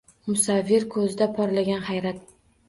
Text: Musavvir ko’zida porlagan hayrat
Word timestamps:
Musavvir 0.29 0.85
ko’zida 0.95 1.27
porlagan 1.35 1.85
hayrat 1.91 2.27